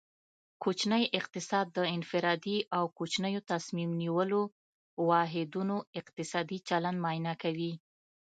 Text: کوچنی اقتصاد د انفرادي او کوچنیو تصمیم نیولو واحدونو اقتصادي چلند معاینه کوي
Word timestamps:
کوچنی 0.63 1.03
اقتصاد 1.19 1.65
د 1.77 1.79
انفرادي 1.95 2.57
او 2.77 2.83
کوچنیو 2.97 3.41
تصمیم 3.51 3.89
نیولو 4.01 4.41
واحدونو 5.09 5.77
اقتصادي 5.99 6.57
چلند 6.69 6.97
معاینه 7.03 7.33
کوي 7.43 7.73